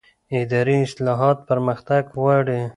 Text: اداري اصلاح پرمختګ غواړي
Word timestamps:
اداري 0.39 0.77
اصلاح 0.87 1.19
پرمختګ 1.47 2.03
غواړي 2.19 2.59